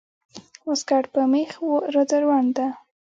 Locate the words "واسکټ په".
0.67-1.21